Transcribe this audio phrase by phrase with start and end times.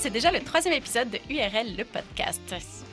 [0.00, 2.40] c'est déjà le troisième épisode de URL, le podcast.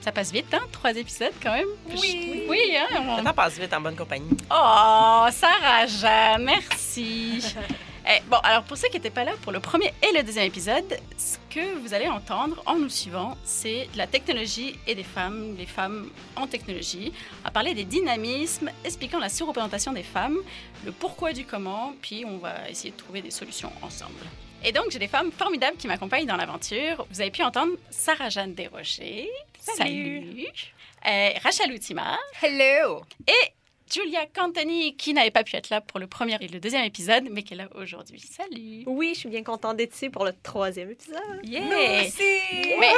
[0.02, 0.62] Ça passe vite, hein?
[0.72, 1.68] Trois épisodes quand même?
[1.90, 2.44] Oui.
[2.50, 2.88] Oui, hein?
[3.08, 4.30] on- Le temps passe vite en bonne compagnie.
[4.52, 7.44] Oh, Sarah Jeanne, merci.
[8.08, 10.46] Eh, bon, alors pour ceux qui n'étaient pas là pour le premier et le deuxième
[10.46, 15.04] épisode, ce que vous allez entendre en nous suivant, c'est de la technologie et des
[15.04, 17.12] femmes, les femmes en technologie.
[17.44, 20.38] Va parler des dynamismes, expliquant la surreprésentation des femmes,
[20.86, 24.24] le pourquoi du comment, puis on va essayer de trouver des solutions ensemble.
[24.64, 27.08] Et donc, j'ai des femmes formidables qui m'accompagnent dans l'aventure.
[27.10, 29.30] Vous avez pu entendre Sarah-Jeanne Desrochers.
[29.60, 30.46] Salut.
[31.08, 32.18] Euh, Rachel Outima.
[32.42, 33.04] Hello!
[33.28, 33.52] Et
[33.92, 37.28] Julia Cantoni, qui n'avait pas pu être là pour le premier et le deuxième épisode,
[37.32, 38.20] mais qui est là aujourd'hui.
[38.20, 38.84] Salut!
[38.88, 41.20] Oui, je suis bien contente d'être ici pour le troisième épisode.
[41.44, 41.62] Yeah!
[41.62, 42.24] Merci.
[42.80, 42.90] Mais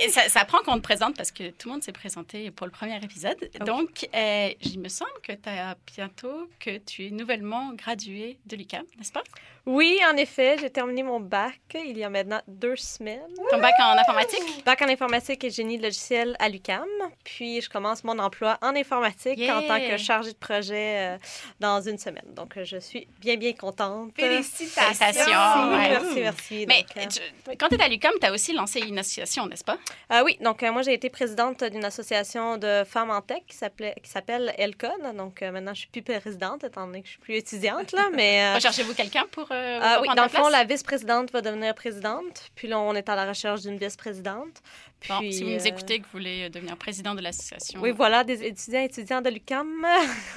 [0.00, 2.50] et- et ça, ça prend qu'on te présente parce que tout le monde s'est présenté
[2.50, 3.36] pour le premier épisode.
[3.58, 3.64] Ok.
[3.66, 8.56] Donc, euh, il me semble que tu as bientôt que tu es nouvellement graduée de
[8.56, 9.24] l'UQAM, n'est-ce pas?
[9.66, 13.20] Oui, en effet, j'ai terminé mon bac il y a maintenant deux semaines.
[13.50, 14.62] Ton bac en informatique?
[14.64, 16.84] Bac en informatique et génie logiciel à l'UCAM.
[17.24, 19.58] Puis, je commence mon emploi en informatique Yeah.
[19.58, 21.18] en tant que chargée de projet euh,
[21.60, 22.26] dans une semaine.
[22.36, 24.12] Donc, euh, je suis bien, bien contente.
[24.16, 25.24] Félicitations.
[25.24, 25.88] Merci, Ouais.
[25.88, 26.64] merci, merci.
[26.68, 27.06] Mais Donc, euh,
[27.50, 29.78] tu- quand tu es à l'UQAM, tu as aussi lancé une association, n'est-ce pas?
[30.10, 33.56] Ah oui, donc euh, moi j'ai été présidente d'une association de femmes en tech qui
[33.56, 34.92] s'appelle Elcon.
[35.14, 38.08] Donc euh, maintenant je suis plus présidente étant donné que je suis plus étudiante là,
[38.12, 39.50] mais euh, Recherchez-vous quelqu'un pour.
[39.54, 42.50] Euh, ah oui, dans le fond la vice-présidente va devenir présidente.
[42.54, 44.60] Puis là on est à la recherche d'une vice-présidente.
[45.00, 47.80] Puis Bon, si vous nous euh, écoutez, que vous voulez devenir président de l'association.
[47.82, 49.86] Oui, voilà, des étudiants étudiants de l'UCAM,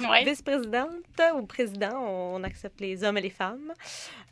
[0.00, 0.24] Ouais.
[0.24, 0.90] vice-présidente
[1.36, 3.72] ou président, on accepte les hommes et les femmes,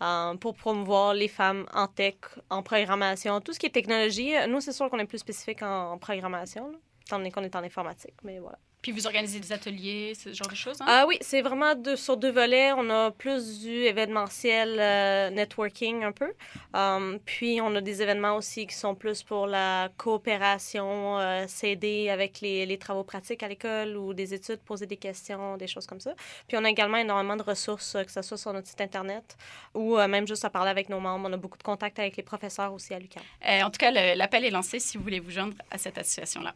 [0.03, 2.17] euh, pour promouvoir les femmes en tech,
[2.51, 4.33] en programmation, tout ce qui est technologie.
[4.49, 7.57] Nous, c'est sûr qu'on est plus spécifique en, en programmation, là, étant donné qu'on est
[7.57, 8.59] en informatique, mais voilà.
[8.87, 10.81] Puis vous organisez des ateliers, ce genre de choses.
[10.81, 10.85] Hein?
[10.87, 12.71] Ah oui, c'est vraiment deux, sur deux volets.
[12.73, 16.33] On a plus du événementiel euh, networking un peu.
[16.73, 22.11] Um, puis on a des événements aussi qui sont plus pour la coopération, euh, s'aider
[22.11, 25.89] avec les, les travaux pratiques à l'école ou des études, poser des questions, des choses
[25.89, 26.15] comme ça.
[26.47, 29.37] Puis on a également énormément de ressources, euh, que ce soit sur notre site Internet
[29.75, 31.29] ou euh, même juste à parler avec nos membres.
[31.29, 33.25] On a beaucoup de contacts avec les professeurs aussi à l'UQAM.
[33.65, 36.55] En tout cas, l'appel est lancé si vous voulez vous joindre à cette association-là.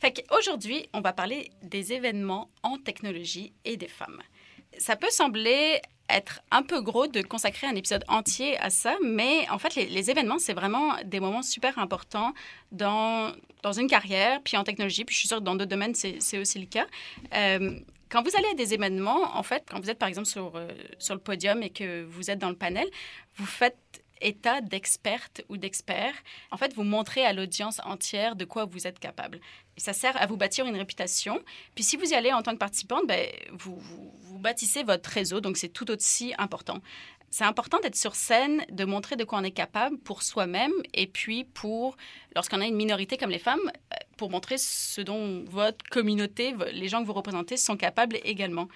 [0.00, 4.22] Fait qu'aujourd'hui, on va parler des événements en technologie et des femmes.
[4.78, 5.80] Ça peut sembler
[6.10, 10.10] être un peu gros de consacrer un épisode entier à ça, mais en fait, les,
[10.10, 12.32] événements, c'est vraiment des moments super importants
[12.72, 15.94] dans, dans une carrière, puis en technologie, puis je suis sûre que dans d'autres domaines,
[15.94, 16.86] c'est c'est aussi le cas.
[17.34, 20.56] Euh, quand vous allez à des événements, en fait, quand vous êtes par exemple sur,
[20.56, 20.68] euh,
[20.98, 22.88] sur le podium et que vous êtes dans le panel,
[23.36, 23.76] vous faites
[24.20, 26.14] état d'experte ou d'expert.
[26.50, 29.40] En fait, vous montrez à l'audience entière de quoi vous êtes capable.
[29.76, 31.40] Ça sert à vous bâtir une réputation.
[31.74, 35.40] Puis si vous y allez en tant que participante, ben, vous, vous bâtissez votre réseau,
[35.40, 36.80] donc c'est tout aussi important.
[37.30, 41.06] C'est important d'être sur scène, de montrer de quoi on est capable pour soi-même et
[41.06, 41.96] puis pour,
[42.34, 46.88] lorsqu'on a une minorité comme les femmes, euh, pour montrer ce dont votre communauté, les
[46.88, 48.68] gens que vous représentez sont capables également.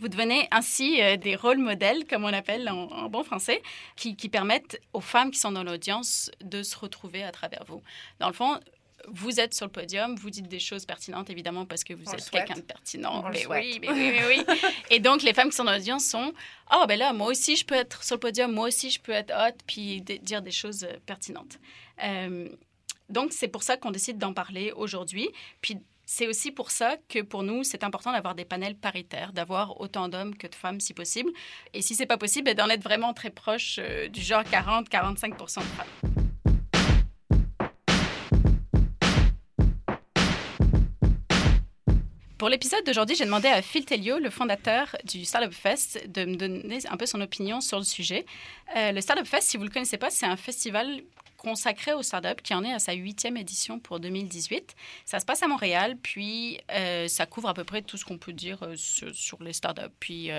[0.00, 3.62] Vous devenez ainsi euh, des rôles modèles, comme on appelle en, en bon français,
[3.96, 7.80] qui, qui permettent aux femmes qui sont dans l'audience de se retrouver à travers vous.
[8.18, 8.58] Dans le fond,
[9.08, 12.12] vous êtes sur le podium, vous dites des choses pertinentes, évidemment, parce que vous On
[12.12, 13.24] êtes quelqu'un de pertinent.
[13.30, 14.44] Mais oui, mais oui, mais oui.
[14.90, 16.32] Et donc, les femmes qui sont dans l'audience sont
[16.68, 19.12] Ah, ben là, moi aussi, je peux être sur le podium, moi aussi, je peux
[19.12, 21.58] être hot, puis dire des choses euh, pertinentes.
[22.02, 22.48] Euh,
[23.08, 25.28] donc, c'est pour ça qu'on décide d'en parler aujourd'hui.
[25.60, 29.80] Puis, c'est aussi pour ça que pour nous, c'est important d'avoir des panels paritaires, d'avoir
[29.80, 31.30] autant d'hommes que de femmes si possible.
[31.72, 35.38] Et si c'est pas possible, ben, d'en être vraiment très proche euh, du genre 40-45%
[35.38, 36.19] de femmes.
[42.40, 46.36] Pour l'épisode d'aujourd'hui, j'ai demandé à Phil Telliot, le fondateur du Startup Fest, de me
[46.36, 48.24] donner un peu son opinion sur le sujet.
[48.74, 51.02] Euh, le Startup Fest, si vous ne le connaissez pas, c'est un festival
[51.36, 54.74] consacré aux startups qui en est à sa huitième édition pour 2018.
[55.04, 58.16] Ça se passe à Montréal, puis euh, ça couvre à peu près tout ce qu'on
[58.16, 59.92] peut dire euh, sur, les startups.
[60.00, 60.30] Puis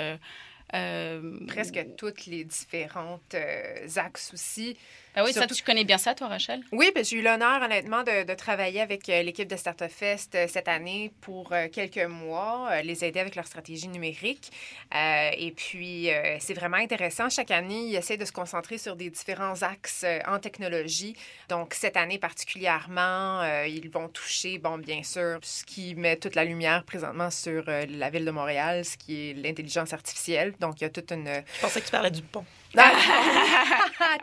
[0.74, 4.78] Euh, Presque toutes les différentes euh, axes aussi.
[5.14, 6.62] Ah oui, Surtout- ça, tu connais bien ça, toi, Rachel?
[6.72, 10.38] Oui, ben, j'ai eu l'honneur, honnêtement, de, de travailler avec euh, l'équipe de Startup Fest
[10.48, 14.52] cette année pour quelques mois, les aider avec leur stratégie numérique.
[14.94, 16.08] Et puis,
[16.40, 17.30] c'est vraiment intéressant.
[17.30, 21.16] Chaque année, ils essaient de se concentrer sur des différents axes en technologie.
[21.50, 26.46] Donc, cette année particulièrement, ils vont toucher, bon, bien sûr, ce qui met toute la
[26.46, 30.54] lumière présentement sur la ville de Montréal, ce qui est l'intelligence artificielle.
[30.62, 31.28] Donc, il y a toute une...
[31.28, 32.46] Je pensais que tu parlais du pont.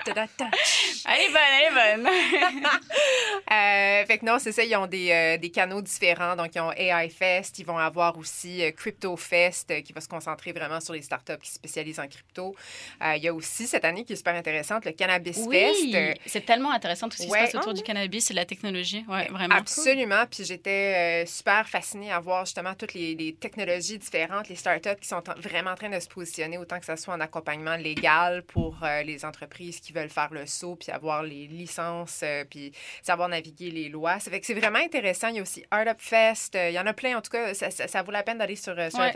[0.05, 0.51] Ta-da-ta.
[1.07, 2.09] Elle est bonne, elle est bonne.
[3.51, 6.37] Euh, fait que non, c'est ça, ils ont des, euh, des canaux différents.
[6.37, 10.03] Donc, ils ont AI Fest, ils vont avoir aussi euh, Crypto Fest euh, qui va
[10.03, 12.55] se concentrer vraiment sur les startups qui se spécialisent en crypto.
[13.17, 16.21] Il y a aussi cette année qui est super intéressante, le Cannabis oui, Fest.
[16.27, 17.47] C'est tellement intéressant tout ce qui Ouais.
[17.47, 19.05] se passe autour du cannabis et de la technologie.
[19.09, 19.55] Ouais, vraiment.
[19.55, 20.25] Absolument.
[20.31, 25.09] Puis j'étais super fascinée à voir justement toutes les, les technologies différentes, les startups qui
[25.09, 28.38] sont en- vraiment en train de se positionner, autant que ce soit en accompagnement légal
[28.43, 32.73] pour euh, les entreprises qui veulent faire le saut, puis avoir les licences, euh, puis
[33.03, 34.19] savoir naviguer les lois.
[34.21, 35.29] Ça fait que c'est vraiment intéressant.
[35.29, 36.55] Il y a aussi Art Up Fest.
[36.55, 37.17] Euh, il y en a plein.
[37.17, 39.13] En tout cas, ça, ça- ça vaut la peine d'aller sur, sur Ouais.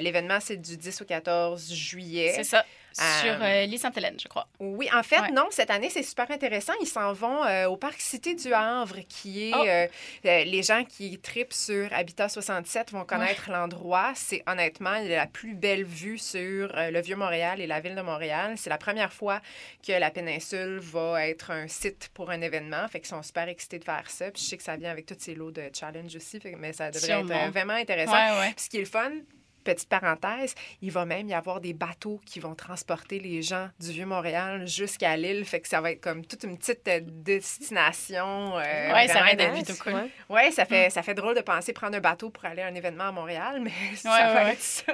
[0.00, 2.32] L'événement, c'est du 10 au 14 juillet.
[2.34, 2.64] C'est ça.
[2.98, 4.48] Euh, Sur euh, l'île Sainte-Hélène, je crois.
[4.58, 5.30] Oui, en fait, Ouais.
[5.30, 6.72] non, cette année, c'est super intéressant.
[6.80, 9.54] Ils s'en vont euh, au parc Cité du Havre, qui est...
[9.54, 9.64] Oh.
[9.66, 9.86] euh,
[10.26, 14.12] euh, les gens qui tripent sur Habitat 67 vont connaître l'endroit.
[14.14, 18.54] C'est honnêtement la plus belle vue sur euh, le Vieux-Montréal et la ville de Montréal.
[18.56, 19.40] C'est la première fois
[19.86, 22.88] que la péninsule va être un site pour un événement.
[22.88, 24.30] Fait qu'ils sont super excités de faire ça.
[24.30, 26.90] Puis je sais que ça vient avec tous ces lots de challenge aussi, mais ça
[26.90, 27.34] devrait Sûrement.
[27.34, 28.12] être euh, vraiment intéressant.
[28.40, 29.10] Ouais, ce qui est le fun,
[29.62, 33.92] petite parenthèse, il va même y avoir des bateaux qui vont transporter les gens du
[33.92, 35.44] Vieux-Montréal jusqu'à l'île.
[35.44, 38.58] Fait que ça va être comme toute une petite euh, destination.
[38.58, 40.10] euh, Ouais, ça va être plutôt cool.
[40.52, 43.04] Ça fait, ça fait drôle de penser prendre un bateau pour aller à un événement
[43.08, 44.92] à Montréal, mais ça Ouais, va ouais, être ça.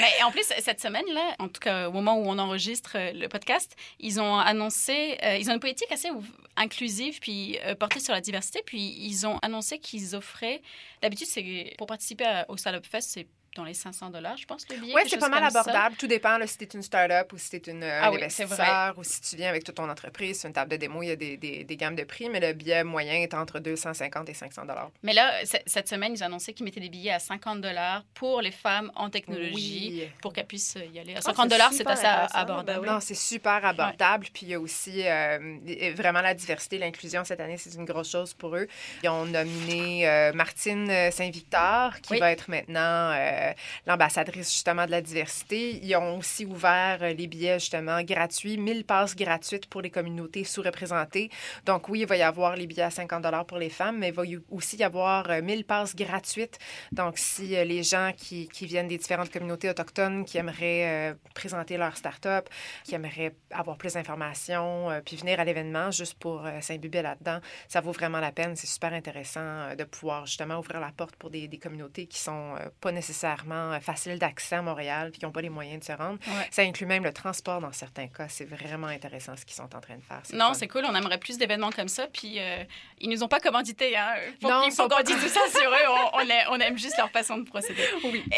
[0.00, 3.28] Mais en plus, cette semaine-là, en tout cas au moment où on enregistre euh, le
[3.28, 6.08] podcast, ils ont annoncé, euh, ils ont une politique assez
[6.56, 8.62] inclusive puis euh, portée sur la diversité.
[8.64, 10.60] Puis ils ont annoncé qu'ils offraient,
[11.02, 13.26] d'habitude, c'est pour participer à- au Startup Fest, c'est
[13.58, 14.94] dans les 500 dollars, je pense, le billet.
[14.94, 15.60] Ouais, quelque c'est pas mal ça.
[15.60, 15.96] abordable.
[15.96, 18.10] Tout dépend là, si tu es une start-up ou si tu es une, un Ah
[18.10, 20.40] oui, c'est investisseur ou si tu viens avec toute ton entreprise.
[20.40, 22.40] C'est une table de démo, il y a des, des, des gammes de prix, mais
[22.40, 24.90] le billet moyen est entre 250 et 500 dollars.
[25.02, 28.04] Mais là, c- cette semaine, ils ont annoncé qu'ils mettaient des billets à 50 dollars
[28.14, 30.08] pour les femmes en technologie, Oui.
[30.22, 31.14] pour qu'elles puissent y aller.
[31.14, 32.66] À Ah, 50 c'est dollars, c'est assez abordable.
[32.66, 32.88] Ben oui.
[32.88, 34.26] Non, c'est super abordable.
[34.32, 35.58] Puis il y a aussi euh,
[35.94, 38.68] vraiment la diversité, l'inclusion cette année, c'est une grosse chose pour eux.
[39.02, 42.20] Ils ont nominé euh, Martine euh, Saint-Victor, qui Oui.
[42.20, 43.47] va être maintenant euh,
[43.86, 45.80] l'ambassadrice justement de la diversité.
[45.82, 50.44] Ils ont aussi ouvert euh, les billets justement gratuits, 1000 passes gratuites pour les communautés
[50.44, 51.30] sous-représentées.
[51.66, 54.14] Donc oui, il va y avoir les billets à 50 pour les femmes, mais il
[54.14, 56.58] va aussi y avoir euh, 1000 passes gratuites.
[56.92, 61.76] Donc si euh, les gens qui, viennent des différentes communautés autochtones qui aimeraient euh, présenter
[61.76, 62.48] leur start-up,
[62.84, 67.40] qui aimeraient avoir plus d'informations, euh, puis venir à l'événement juste pour euh, s'imbiber là-dedans,
[67.68, 68.56] ça vaut vraiment la peine.
[68.56, 72.18] C'est super intéressant euh, de pouvoir justement ouvrir la porte pour des, des communautés qui
[72.18, 73.27] sont euh, pas nécessairement
[73.74, 76.18] euh, faciles d'accès à Montréal, puis qui n'ont pas les moyens de se rendre.
[76.26, 76.46] Ouais.
[76.50, 78.28] Ça inclut même le transport dans certains cas.
[78.28, 80.22] C'est vraiment intéressant ce qu'ils sont en train de faire.
[80.32, 80.54] Non, fun.
[80.54, 80.82] c'est cool.
[80.88, 82.06] On aimerait plus d'événements comme ça.
[82.12, 82.64] Puis euh,
[83.00, 83.96] ils nous ont pas commandité.
[83.96, 84.14] Hein.
[84.40, 85.88] Faut Non, ils sont pas- dise tout ça sur eux.
[85.88, 87.82] On, on a- on aime juste leur façon de procéder.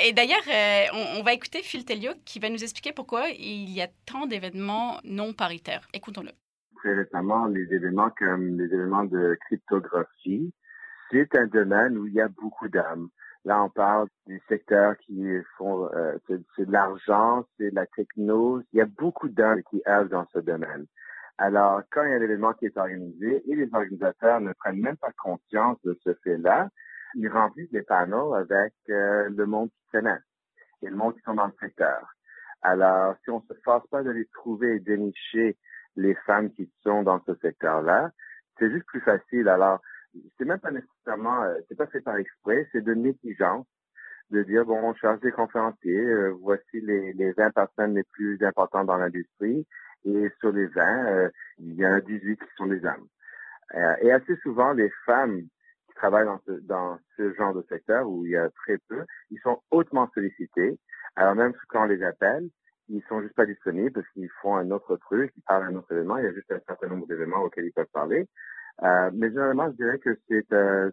[0.04, 3.70] Et d'ailleurs, euh, on, on va écouter Phil Telliot qui va nous expliquer pourquoi il
[3.70, 5.86] y a tant d'événements non paritaires.
[5.92, 6.32] Écoutons-le.
[6.80, 10.52] très récemment les événements comme les événements de cryptographie.
[11.12, 13.08] C'est un domaine où il y a beaucoup d'âmes.
[13.44, 15.26] Là, on parle du secteur qui
[15.56, 18.60] font, euh, c'est de l'argent, c'est de la techno.
[18.72, 20.86] Il y a beaucoup d'âmes qui œuvrent dans ce domaine.
[21.38, 24.80] Alors, quand il y a un événement qui est organisé et les organisateurs ne prennent
[24.80, 26.68] même pas conscience de ce fait-là,
[27.14, 30.18] ils remplissent les panneaux avec euh, le monde qui connaît
[30.82, 32.14] et le monde qui sont dans le secteur.
[32.62, 35.56] Alors, si on se force pas de les trouver et dénicher
[35.96, 38.10] les femmes qui sont dans ce secteur-là,
[38.58, 39.48] c'est juste plus facile.
[39.48, 39.80] Alors,
[40.38, 43.66] c'est même pas nécessairement, euh, c'est pas fait par exprès, c'est de négligence
[44.30, 48.42] de dire bon, on cherche des conférenciers, euh, voici les, les 20 personnes les plus
[48.44, 49.66] importantes dans l'industrie,
[50.04, 53.06] et sur les 20, euh, il y en a 18 qui sont des hommes.
[53.74, 58.08] Euh, et assez souvent, les femmes qui travaillent dans ce, dans ce genre de secteur
[58.08, 60.78] où il y a très peu, ils sont hautement sollicités.
[61.16, 62.48] Alors même quand on les appelle,
[62.88, 65.76] ils sont juste pas disponibles parce qu'ils font un autre truc, ils parlent à un
[65.76, 68.26] autre événement, il y a juste un certain nombre d'événements auxquels ils peuvent parler.
[68.82, 70.90] Euh, mais généralement, je dirais que c'est euh,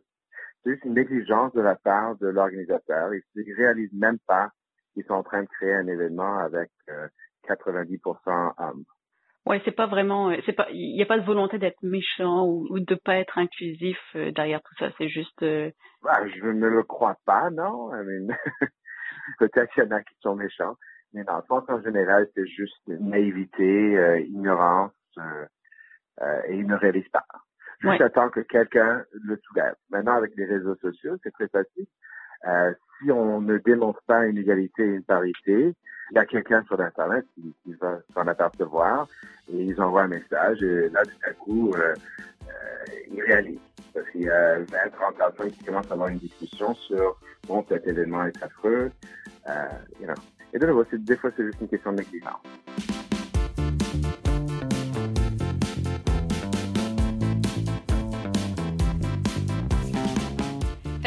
[0.66, 3.14] juste une négligence de la part de l'organisateur.
[3.14, 4.52] Ils ne réalisent même pas
[4.94, 7.08] qu'ils sont en train de créer un événement avec euh,
[7.48, 8.84] 90% hommes.
[9.48, 12.46] Ouais, c'est pas vraiment, euh, c'est pas, il n'y a pas de volonté d'être méchant
[12.46, 14.92] ou, ou de pas être inclusif euh, derrière tout ça.
[14.98, 15.72] C'est juste, euh,
[16.04, 17.90] Bah, je ne le crois pas, non.
[17.94, 18.36] I mean,
[19.40, 20.76] Peut-être qu'il y en a qui sont méchants,
[21.14, 27.10] Mais dans le fond, en général, c'est juste naïveté, euh, ignorance, et ils ne réalisent
[27.10, 27.26] pas.
[27.80, 28.30] Juste Ouais.
[28.34, 29.76] que quelqu'un le soulève.
[29.92, 31.86] Maintenant, avec les réseaux sociaux, c'est très facile.
[32.48, 35.76] Euh, si on ne démontre pas une égalité et une parité,
[36.12, 39.08] il y a quelqu'un sur Internet qui, va s'en apercevoir
[39.52, 41.94] et ils envoient un message et là, tout à coup, euh,
[42.48, 43.60] euh, ils réalisent.
[43.94, 47.66] Parce qu'il y a 20, 30 personnes qui commencent à avoir une discussion sur bon,
[47.68, 48.92] cet événement est affreux.
[49.50, 49.52] Euh,
[50.00, 50.14] you know.
[50.54, 52.42] Et de nouveau, des fois, c'est juste une question de négligence.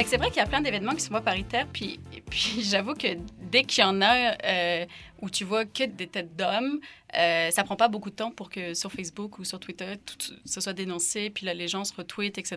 [0.06, 2.00] C'est vrai qu'il y a plein d'événements qui sont pas paritaires, puis,
[2.58, 3.18] j'avoue que
[3.50, 4.86] dès qu'il y en a euh,
[5.20, 6.80] où tu vois que des têtes d'hommes,
[7.16, 10.34] euh, ça prend pas beaucoup de temps pour que sur Facebook ou sur Twitter, tout
[10.44, 11.92] ce soit dénoncé, puis là, les se
[12.38, 12.56] etc.,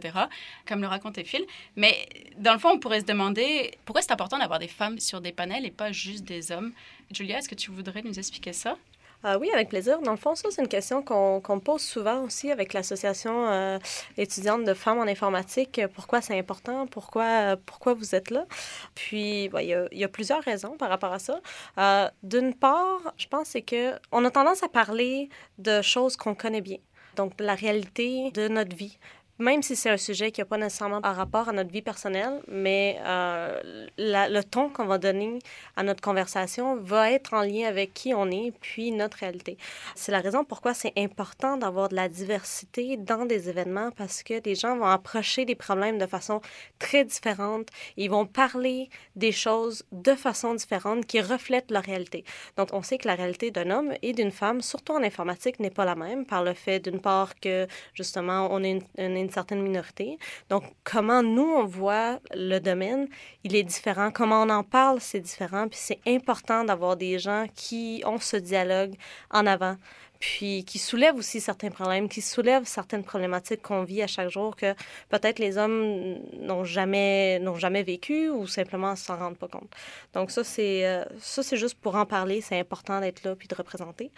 [0.65, 1.45] comme le racontait Phil.
[1.75, 2.07] Mais
[2.37, 5.31] dans le fond, on pourrait se demander pourquoi c'est important d'avoir des femmes sur des
[5.31, 6.71] panels et pas juste des hommes.
[7.11, 8.77] Julia, est-ce que tu voudrais nous expliquer ça?
[9.25, 10.01] Ah oui, avec plaisir.
[10.01, 13.79] Dans le fond, ça, c'est une question qu'on qu'on pose souvent aussi avec l'Association euh,
[14.17, 15.79] étudiante de femmes en informatique.
[15.95, 16.87] Pourquoi c'est important?
[16.87, 18.45] Pourquoi, euh, vous êtes là?
[18.95, 21.39] Puis, il y, a, plusieurs raisons par rapport à ça.
[21.77, 26.35] Euh, D'une part, je pense c'est que on a tendance à parler de choses qu'on
[26.35, 26.79] connaît bien.
[27.15, 28.97] Donc, de la réalité de notre vie.
[29.39, 32.39] Même si c'est un sujet qui n'a pas nécessairement un rapport à notre vie personnelle,
[32.47, 33.59] mais euh,
[33.97, 35.39] le ton qu'on va donner
[35.75, 39.57] à notre conversation va être en lien avec qui on est, puis notre réalité.
[39.95, 44.35] C'est la raison pourquoi c'est important d'avoir de la diversité dans des événements, parce que
[44.45, 46.39] les gens vont approcher des problèmes de façon
[46.77, 47.69] très différente.
[47.97, 52.23] Ils vont parler des choses de façon différente qui reflètent leur réalité.
[52.55, 55.71] Donc, on sait que la réalité d'un homme et d'une femme, surtout en informatique, n'est
[55.71, 58.83] pas la même par le fait, d'une part, que justement, on est une,
[59.17, 60.17] une- une certaine minorité.
[60.49, 63.07] Donc, comment nous, on voit le domaine,
[63.43, 64.11] il est différent.
[64.11, 65.67] Comment on en parle, c'est différent.
[65.67, 68.93] Puis, c'est important d'avoir des gens qui ont ce dialogue
[69.31, 69.77] en avant
[70.23, 74.55] puis qui soulèvent aussi certains problèmes, qui soulèvent certaines problématiques qu'on vit à chaque jour
[74.55, 74.73] que
[75.09, 79.69] peut-être les hommes n'ont jamais, n'ont jamais vécu ou simplement s'en rendent pas compte.
[80.13, 83.49] Donc ça, c'est euh, ça c'est juste pour en parler, c'est important d'être là puis
[83.49, 84.11] de représenter.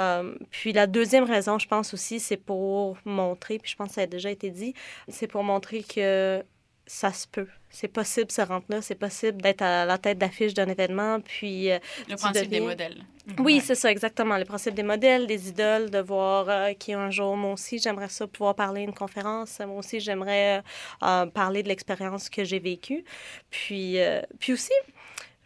[0.00, 3.94] Euh, puis la deuxième raison, je pense aussi, c'est pour montrer, puis je pense que
[3.94, 4.74] ça a déjà été dit,
[5.06, 6.42] c'est pour montrer que
[6.86, 7.48] ça se peut.
[7.70, 11.20] C'est possible de se rendre là, c'est possible d'être à la tête d'affiche d'un événement,
[11.20, 13.02] puis euh, Le principe des modèles.
[13.38, 14.36] oui, c'est ça, exactement.
[14.36, 18.08] Le principe des modèles, des idoles, de voir euh, qui un jour, moi aussi, j'aimerais
[18.10, 19.58] ça pouvoir parler à une conférence.
[19.60, 20.62] Moi aussi, j'aimerais euh,
[21.06, 23.04] euh, parler de l'expérience que j'ai vécue.
[23.50, 23.96] Puis,
[24.38, 24.72] puis aussi,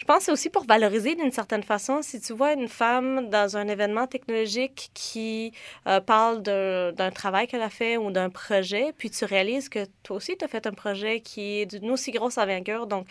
[0.07, 2.01] pense que c'est aussi pour valoriser d'une certaine façon.
[2.03, 5.53] Si tu vois une femme dans un événement technologique qui
[5.87, 9.85] euh, parle d'un d'un travail qu'elle a fait ou d'un projet, puis tu réalises que
[10.03, 12.87] toi aussi, tu as fait un projet qui est d'une aussi grosse envergure.
[12.87, 13.07] Donc,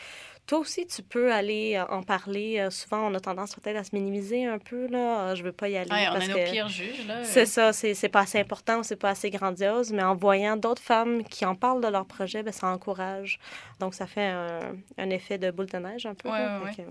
[0.48, 2.60] toi aussi, tu peux aller euh, en parler.
[2.60, 4.88] Euh, souvent, on a tendance peut-être à se minimiser un peu.
[4.88, 5.30] Là.
[5.30, 5.90] Euh, Je veux pas y aller.
[5.92, 6.52] Ouais, on parce est nos que...
[6.52, 7.24] pires juges, là.
[7.24, 10.82] C'est ça, c'est c'est pas assez important, c'est pas assez grandiose, mais en voyant d'autres
[10.82, 13.40] femmes qui en parlent de leur projet, ben, ça encourage.
[13.80, 14.60] Donc, ça fait un,
[14.98, 16.30] un effet de boule de neige un peu.
[16.30, 16.84] Ouais, ouais, euh,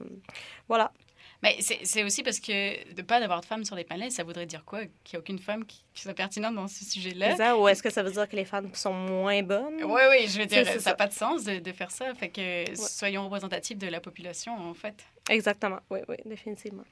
[0.68, 0.90] voilà.
[1.44, 4.46] Mais c'est aussi parce que de pas d'avoir de femmes sur les panels, ça voudrait
[4.46, 4.80] dire quoi?
[5.04, 7.56] Qu'il n'y a aucune femme qui, qui soit pertinente dans ce sujet-là?
[7.58, 9.84] Ou est-ce que ça veut dire que les femmes sont moins bonnes?
[9.84, 12.14] Oui, oui, je veux dire, ça n'a pas de sens de, de faire ça.
[12.14, 15.04] Fait que soyons représentatifs de la population, en fait.
[15.28, 15.80] Exactement.
[15.90, 16.84] Oui, oui, définitivement.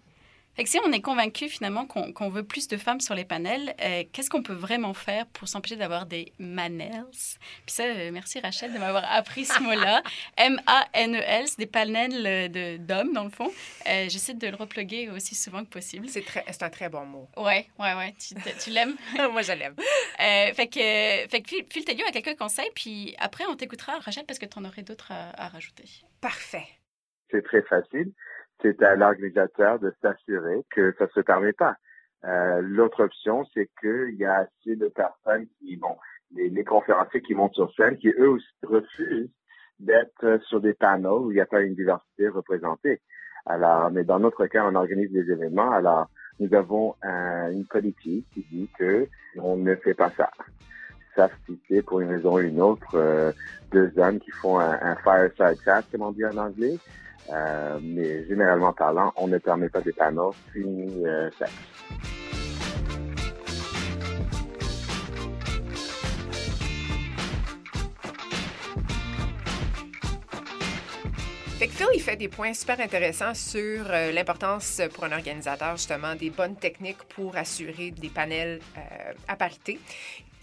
[0.55, 3.75] Fait que si on est convaincu finalement qu'on veut plus de femmes sur les panels,
[3.83, 8.39] euh, qu'est-ce qu'on peut vraiment faire pour s'empêcher d'avoir des manels Puis ça, euh, merci
[8.39, 10.03] Rachel de m'avoir appris ce mot-là.
[10.37, 13.51] M-A-N-E-L, c'est des panels euh, de- d'hommes dans le fond.
[13.89, 16.07] Euh, J'essaie de le repluguer aussi souvent que possible.
[16.09, 17.29] C'est très- c'est un très bon mot.
[17.37, 18.15] Ouais, ouais, ouais.
[18.19, 18.95] Tu, tu l'aimes?
[19.33, 19.75] Moi, je l'aime.
[20.21, 24.47] Euh, fait que, fait que a quelques conseils, puis après, on t'écoutera, Rachel, parce que
[24.47, 25.85] tu en aurais d'autres à, à rajouter.
[26.21, 26.67] Parfait.
[27.31, 28.13] c'est très facile.
[28.61, 31.77] C'est à l'organisateur de s'assurer que ça se permet pas.
[32.25, 35.97] Euh, L'autre option, c'est qu'il y a assez de personnes qui, bon,
[36.35, 39.31] les, les conférenciers qui montent sur scène, qui eux aussi refusent
[39.81, 43.01] d'être sur des panneaux où il n'y a pas une diversité représentée.
[43.47, 45.73] Alors, mais dans notre cas, on organise des événements.
[45.73, 46.07] Alors,
[46.39, 50.31] nous avons un- une politique qui dit que on ne fait pas ça.
[51.47, 53.33] Si c'est pour une raison ou une autre euh,
[53.71, 56.77] deux hommes qui font un, un fireside chat, comme on dit en anglais.
[57.31, 61.53] Euh, mais généralement parlant, on ne permet pas des panneaux fini euh, sexe.
[71.63, 75.77] Fait que Phil, il fait des points super intéressants sur euh, l'importance pour un organisateur,
[75.77, 79.79] justement, des bonnes techniques pour assurer des panels euh, à parité.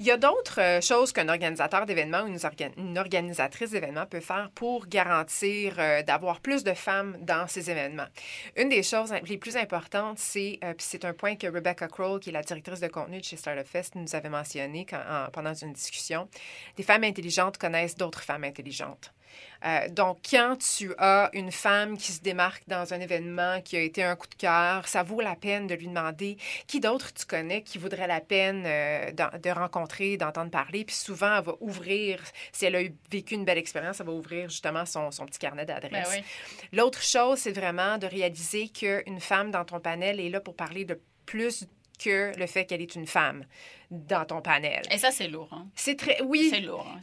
[0.01, 4.05] Il y a d'autres euh, choses qu'un organisateur d'événements ou une, orga- une organisatrice d'événements
[4.05, 8.07] peut faire pour garantir euh, d'avoir plus de femmes dans ces événements.
[8.55, 12.29] Une des choses les plus importantes, c'est, euh, c'est un point que Rebecca Kroll, qui
[12.29, 14.85] est la directrice de contenu chez Startup Fest, nous avait mentionné
[15.33, 16.29] pendant une discussion.
[16.77, 19.11] Des femmes intelligentes connaissent d'autres femmes intelligentes.
[19.65, 23.81] Euh, donc, quand tu as une femme qui se démarque dans un événement qui a
[23.81, 27.25] été un coup de cœur, ça vaut la peine de lui demander qui d'autre tu
[27.25, 30.85] connais qui vaudrait la peine euh, de rencontrer, d'entendre parler.
[30.85, 32.21] Puis souvent, elle va ouvrir,
[32.51, 35.65] si elle a vécu une belle expérience, elle va ouvrir justement son, son petit carnet
[35.65, 36.09] Ben d'adresses.
[36.11, 36.23] oui.
[36.71, 40.85] L'autre chose, c'est vraiment de réaliser qu'une femme dans ton panel est là pour parler
[40.85, 41.65] de plus
[41.99, 43.45] que le fait qu'elle est une femme
[43.91, 44.81] dans ton panel.
[44.91, 45.49] Et ça, c'est lourd.
[45.51, 45.67] Hein.
[45.75, 46.21] C'est très...
[46.23, 46.99] Oui, C'est lourd, hein,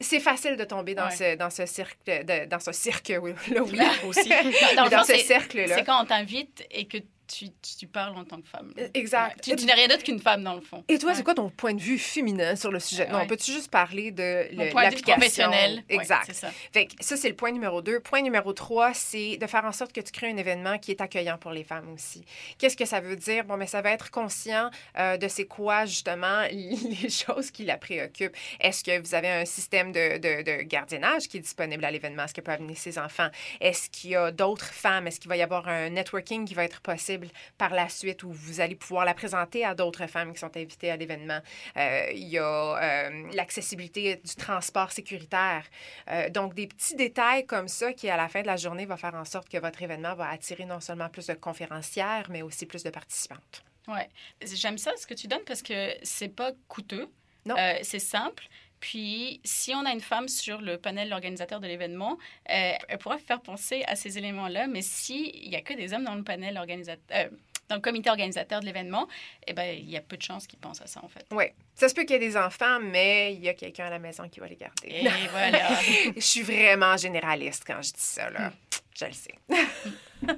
[0.00, 1.10] c'est facile de tomber dans, Ouais.
[1.16, 4.28] ce, dans ce cirque, de- dans ce cirque, oui, là, oui, aussi.
[4.76, 5.76] Dans, dans ce c'est- cercle-là.
[5.76, 6.98] C'est quand on t'invite et que
[7.30, 7.46] tu,
[7.78, 8.72] tu parles en tant que femme.
[8.94, 9.36] Exact.
[9.46, 9.54] Ouais.
[9.54, 10.84] Tu, tu n'es rien d'autre qu'une femme, dans le fond.
[10.88, 11.16] Et toi, Ouais.
[11.16, 13.08] c'est quoi ton point de vue féminin sur le sujet?
[13.08, 15.14] Non, peux-tu juste parler de l'application?
[15.14, 15.82] professionnel.
[15.88, 16.32] Exact.
[16.32, 16.50] ça.
[16.72, 18.00] Fait que ça, c'est le point numéro deux.
[18.00, 21.00] Point numéro trois, c'est de faire en sorte que tu crées un événement qui est
[21.00, 22.24] accueillant pour les femmes aussi.
[22.58, 23.44] Qu'est-ce que ça veut dire?
[23.44, 27.76] Bon, mais ça va être conscient euh, de c'est quoi, justement, les choses qui la
[27.76, 28.36] préoccupent.
[28.60, 32.24] Est-ce que vous avez un système de, de- de gardiennage qui est disponible à l'événement?
[32.24, 33.28] Est-ce que peuvent amener ses enfants?
[33.60, 35.06] Est-ce qu'il y a d'autres femmes?
[35.06, 37.19] Est-ce qu'il va y avoir un networking qui va être possible?
[37.58, 40.90] Par la suite où vous allez pouvoir la présenter à d'autres femmes qui sont invitées
[40.90, 41.40] à l'événement?
[41.76, 45.64] Euh, il y a euh, l'accessibilité du transport sécuritaire.
[46.10, 48.96] Euh, donc, des petits détails comme ça qui, à la fin de la journée, va
[48.96, 52.66] faire en sorte que votre événement va attirer non seulement plus de conférencières, mais aussi
[52.66, 53.62] plus de participantes.
[53.88, 54.08] Ouais.
[54.42, 57.10] J'aime ça ce que tu donnes parce que c'est pas coûteux.
[57.46, 57.56] Non.
[57.82, 58.46] C'est simple.
[58.80, 62.18] Puis, si on a une femme sur le panel organisateur de l'événement,
[62.48, 64.66] euh, elle pourra faire penser à ces éléments-là.
[64.66, 67.28] Mais s'il n'y a que des hommes dans le panel organisateur,
[67.68, 69.06] dans le comité organisateur de l'événement,
[69.46, 71.24] eh ben, il y a peu de chances qu'ils pensent à ça, en fait.
[71.30, 71.44] Oui.
[71.74, 73.98] Ça se peut qu'il y ait des enfants, mais il y a quelqu'un à la
[73.98, 74.88] maison qui va les garder.
[74.88, 75.68] Et voilà.
[76.16, 78.52] je suis vraiment généraliste quand je dis ça, là.
[78.98, 79.34] Je le sais.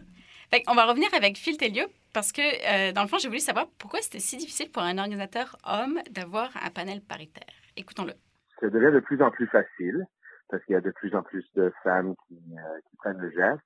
[0.51, 3.41] Fait on va revenir avec Phil Telliot parce que, euh, dans le fond, j'ai voulu
[3.41, 7.47] savoir pourquoi c'était si difficile pour un organisateur homme d'avoir un panel paritaire.
[7.77, 8.15] Écoutons-le.
[8.63, 10.07] Ça devient de plus en plus facile
[10.49, 13.31] parce qu'il y a de plus en plus de femmes qui, euh, qui prennent le
[13.31, 13.61] geste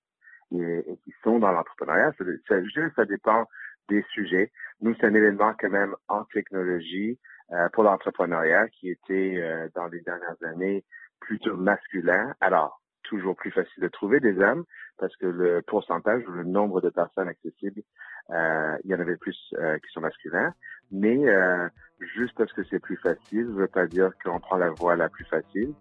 [0.53, 2.13] et, et qui sont dans l'entrepreneuriat.
[2.17, 3.45] Ça, que ça dépend
[3.91, 4.51] des sujets.
[4.81, 7.19] Nous, c'est un événement quand même en technologie
[7.53, 10.85] euh, pour l'entrepreneuriat qui était euh, dans les dernières années
[11.21, 12.35] plutôt masculin.
[12.41, 14.65] Alors, toujours plus facile de trouver des hommes
[14.99, 17.83] parce que le pourcentage ou le nombre de personnes accessibles,
[18.31, 20.55] euh, il y en avait plus euh, qui sont masculins.
[20.93, 21.69] Mais euh,
[22.17, 25.09] juste parce que c'est plus facile, ne veut pas dire qu'on prend la voie la
[25.09, 25.75] plus facile.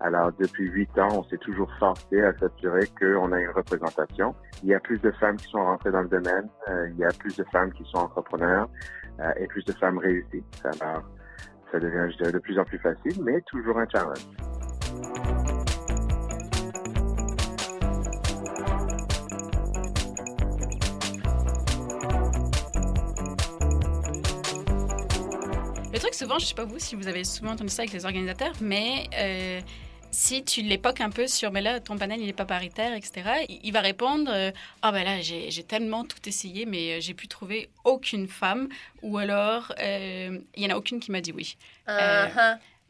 [0.00, 4.34] Alors, depuis huit ans, on s'est toujours forcé à s'assurer qu'on a une représentation.
[4.62, 7.04] Il y a plus de femmes qui sont rentrées dans le domaine, euh, il y
[7.04, 8.68] a plus de femmes qui sont entrepreneurs
[9.20, 10.44] euh, et plus de femmes réussies.
[10.64, 11.02] Alors,
[11.70, 15.31] ça devient, je dirais, de plus en plus facile, mais toujours un challenge.
[26.12, 28.52] Truc, souvent, je sais pas vous si vous avez souvent entendu ça avec les organisateurs,
[28.60, 29.62] mais euh,
[30.10, 33.46] si tu l'époques un peu sur, mais là, ton panel, il n'est pas paritaire, etc.,
[33.48, 34.50] il, va répondre, euh,
[34.82, 38.68] ah ben là, j'ai tellement tout essayé, mais euh, j'ai pu trouver aucune femme,
[39.00, 41.56] ou alors, euh, il y en a aucune qui m'a dit oui.
[41.88, 42.26] Euh,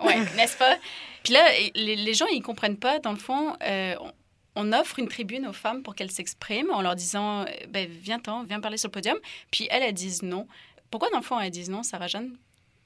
[0.01, 0.77] Ouais, n'est-ce pas?
[1.23, 1.45] Puis là,
[1.77, 4.13] les, les gens, ils comprennent pas, dans le fond, euh, on,
[4.57, 8.43] on offre une tribune aux femmes pour qu'elles s'expriment en leur disant, euh, ben, viens-t'en,
[8.43, 9.19] viens parler sur le podium.
[9.53, 10.49] Puis elles, elles disent non.
[10.91, 12.37] Pourquoi, dans le fond, elles disent non, Sarah Jeanne?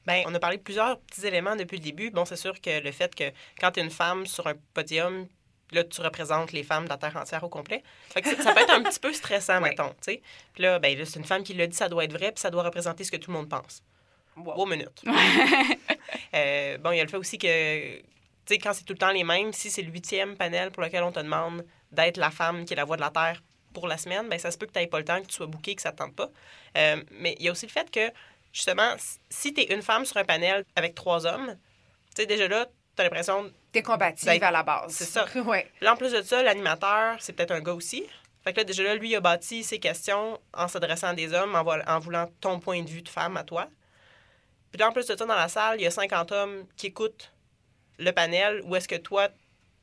[0.06, 2.10] Ben, on a parlé de plusieurs petits éléments depuis le début.
[2.10, 3.24] Bon, c'est sûr que le fait que
[3.60, 5.26] quand tu es une femme sur un podium,
[5.72, 7.82] là, tu représentes les femmes de la Terre entière au complet.
[8.10, 9.94] Fait que ça, peut être un petit peu stressant, mettons.
[10.04, 10.22] Puis
[10.58, 12.50] là, ben, là, c'est une femme qui l'a dit, ça doit être vrai, puis ça
[12.50, 13.82] doit représenter ce que tout le monde pense.
[14.36, 15.02] Wow, minute.
[16.34, 18.04] Euh, bon, il y a le fait aussi que, tu
[18.46, 21.02] sais, quand c'est tout le temps les mêmes, si c'est le huitième panel pour lequel
[21.02, 23.42] on te demande d'être la femme qui est la voix de la Terre
[23.72, 25.34] pour la semaine, ben ça se peut que tu n'aies pas le temps, que tu
[25.34, 26.30] sois booké, que ça ne te tente pas.
[26.76, 28.12] Euh, mais il y a aussi le fait que,
[28.56, 28.94] justement,
[29.28, 31.56] si tu es une femme sur un panel avec trois hommes,
[32.14, 33.50] tu sais, déjà là, tu as l'impression.
[33.72, 34.92] T'es combative à la base.
[34.94, 35.26] c'est ça.
[35.44, 35.70] ouais.
[35.82, 38.04] Là, en plus de ça, l'animateur, c'est peut-être un gars aussi.
[38.42, 41.32] Fait que là, déjà là, lui, il a bâti ses questions en s'adressant à des
[41.34, 43.68] hommes, en, vo- en voulant ton point de vue de femme à toi.
[44.72, 46.86] Puis là, en plus de ça, dans la salle, il y a 50 hommes qui
[46.86, 47.32] écoutent
[47.98, 49.28] le panel où est-ce que toi,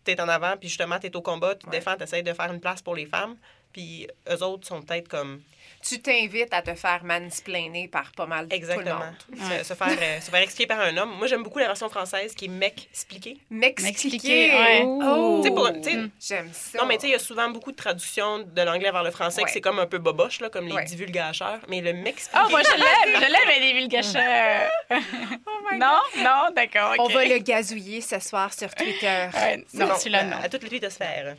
[0.05, 1.77] tu es en avant, puis justement, tu es au combat, tu te Ouais.
[1.77, 3.37] défends, tu essaies de faire une place pour les femmes.
[3.73, 5.41] puis eux autres sont peut-être comme
[5.85, 9.59] Tu t'invites à te faire mansplainer par pas mal de tout le exactement monde.
[9.59, 11.11] se, se faire euh, se faire expliquer par un homme.
[11.17, 13.37] Moi j'aime beaucoup la version française qui est mec expliqué.
[13.49, 13.91] M'expliquer.
[14.09, 14.81] M'expliquer, ouais.
[14.85, 15.43] Oh.
[15.43, 16.09] Mm.
[16.21, 16.77] J'aime ça.
[16.79, 19.11] Non, mais tu sais, il y a souvent beaucoup de traductions de l'anglais vers le
[19.11, 19.45] français Ouais.
[19.47, 20.85] que c'est comme un peu boboche, là, comme les Ouais.
[20.85, 21.59] divulgateurs.
[21.67, 22.41] Mais le m'expliquer.
[22.45, 23.21] Oh, moi, je l'aime.
[23.23, 24.69] Je l'aime, les divulgateurs.
[25.77, 26.93] non, non, d'accord.
[26.99, 29.27] On va le gazouiller ce soir sur Twitter.
[29.73, 30.37] Non, bon, celui-là, non.
[30.43, 31.35] À toutes les twittosphères.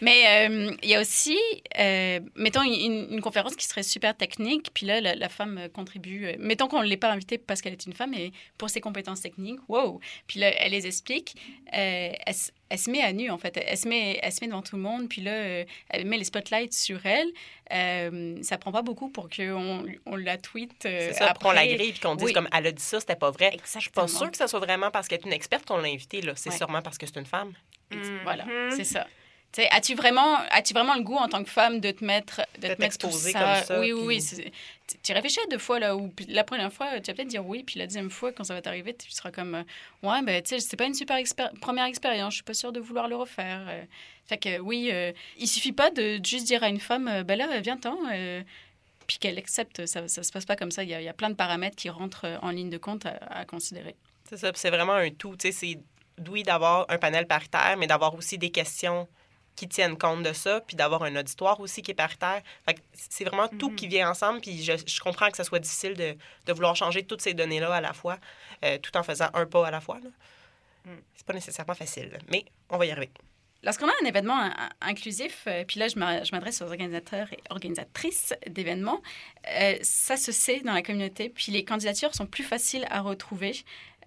[0.00, 1.38] Mais euh, il y a aussi,
[1.78, 5.68] euh, mettons, une, une conférence qui serait super technique, puis là, la, la femme euh,
[5.68, 6.26] contribue.
[6.26, 8.80] euh, mettons qu'on ne l'ait pas invitée parce qu'elle est une femme, mais pour ses
[8.80, 10.00] compétences techniques, wow!
[10.26, 11.36] Puis là, elle les explique.
[11.74, 13.56] euh, elle, se- elle se met à nu, en fait.
[13.64, 16.24] Elle se met, elle se met devant tout le monde, puis là, elle met les
[16.24, 17.28] spotlights sur elle.
[17.72, 20.72] Euh, ça prend pas beaucoup pour qu'on on la tweet
[21.12, 21.44] ça, après.
[21.48, 22.32] qu'on la grille puis qu'on dise Oui.
[22.32, 23.50] comme elle a dit ça, c'était pas vrai.
[23.52, 24.08] Je suis pas Exactement.
[24.08, 26.32] sûre que ça soit vraiment parce qu'elle est une experte qu'on l'a invitée, là.
[26.36, 26.56] C'est Ouais.
[26.56, 27.52] sûrement parce que c'est une femme.
[28.24, 29.06] Voilà, c'est ça.
[29.70, 32.80] As-tu vraiment, as vraiment le goût en tant que femme de te mettre, de te
[32.80, 33.32] mettre tout ça?
[33.32, 34.50] comme ça, Oui, oui, oui.
[35.02, 37.62] Tu, réfléchis à deux fois là puis la première fois tu vas peut-être dire oui,
[37.62, 39.62] puis la deuxième fois quand ça va t'arriver, tu seras comme euh,
[40.08, 41.18] ouais, ben tu sais, c'est pas une super
[41.60, 43.64] première expérience, je suis pas sûre de vouloir le refaire.
[43.68, 43.82] Euh,
[44.26, 47.38] fait que oui, euh, il suffit pas de juste dire à une femme, euh, ben
[47.38, 47.96] là, viens-t'en.
[48.12, 48.42] euh,
[49.06, 50.82] puis qu'elle accepte, ça, ça se passe pas comme ça.
[50.82, 53.04] Il y, a, il y a plein de paramètres qui rentrent en ligne de compte
[53.04, 53.94] à, à considérer.
[54.28, 55.36] C'est ça, c'est vraiment un tout.
[55.36, 55.78] Tu sais, c'est
[56.30, 59.06] oui d'avoir un panel paritaire, mais d'avoir aussi des questions
[59.56, 62.42] qui tiennent compte de ça, puis d'avoir un auditoire aussi qui est paritaire.
[62.92, 63.76] C'est vraiment tout Mhm.
[63.76, 67.04] qui vient ensemble, puis je, je comprends que ça soit difficile de, de vouloir changer
[67.04, 68.18] toutes ces données-là à la fois,
[68.64, 69.98] euh, tout en faisant un pas à la fois.
[70.84, 70.90] Mm.
[71.14, 73.10] C'est pas nécessairement facile, mais on va y arriver.
[73.62, 78.34] Lorsqu'on a un événement in- inclusif, euh, puis là, je m'adresse aux organisateurs et organisatrices
[78.46, 79.00] d'événements,
[79.48, 83.52] euh, ça se sait dans la communauté, puis les candidatures sont plus faciles à retrouver.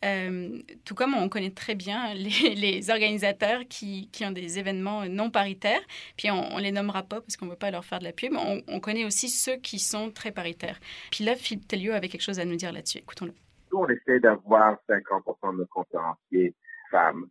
[0.06, 5.82] Euh, tout comme on connaît très bien les, organisateurs qui, ont des événements non paritaires,
[6.18, 8.14] puis on, on les nommera pas parce qu'on ne veut pas leur faire de la
[8.14, 10.80] pub, on, on connaît aussi ceux qui sont très paritaires.
[11.12, 13.00] Puis là, Philippe Telliot avait quelque chose à nous dire là-dessus.
[13.00, 13.34] Écoutons-le.
[13.72, 16.56] Nous, on essaie d'avoir 50% de conférenciers
[16.90, 17.28] femmes.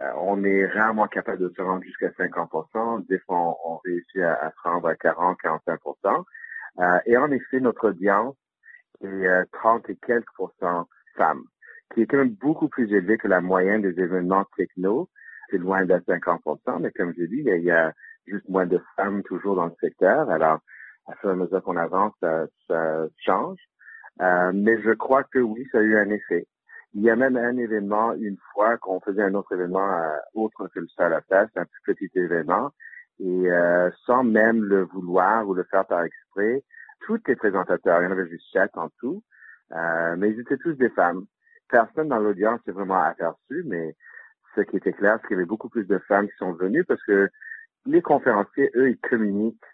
[0.00, 3.06] Euh, on est rarement capable de se rendre jusqu'à 50%.
[3.08, 6.24] Des fois, on, réussit à, se rendre à 40, 45%.
[6.78, 8.36] Euh, et en effet, notre audience
[9.02, 11.42] est euh, 30 et quelques pourcents femmes,
[11.94, 15.08] qui est quand même beaucoup plus élevé que la moyenne des événements techno.
[15.50, 17.92] C'est loin d'être 50%, mais comme je dit, il y, a,
[18.26, 20.28] juste moins de femmes toujours dans le secteur.
[20.28, 20.58] Alors,
[21.06, 23.58] à fur et à mesure qu'on avance, ça, ça change.
[24.20, 26.46] Euh, mais je crois que oui, ça a eu un effet.
[26.94, 30.68] Il y a même un événement, une fois qu'on faisait un autre événement euh, autre
[30.68, 32.70] que le Star Fest, un plus petit événement,
[33.20, 36.62] et euh, sans même le vouloir ou le faire par exprès,
[37.06, 39.22] tous les présentateurs, il y en avait juste sept en tout,
[39.72, 41.24] euh, mais ils étaient tous des femmes.
[41.68, 43.94] Personne dans l'audience s'est vraiment aperçu, mais
[44.56, 46.84] ce qui était clair, c'est qu'il y avait beaucoup plus de femmes qui sont venues
[46.84, 47.28] parce que
[47.86, 49.64] les conférenciers, eux, ils communiquent,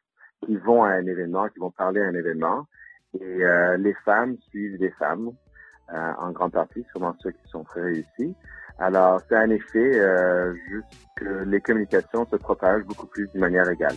[0.45, 2.67] qu'ils vont à un événement, qu'ils vont parler à un événement,
[3.19, 5.31] et euh, les femmes suivent des femmes,
[5.93, 8.35] euh, en grande partie, sûrement ceux qui sont très réussis.
[8.79, 13.69] Alors, c'est un effet euh, juste que les communications se propagent beaucoup plus d'une manière
[13.69, 13.95] égale.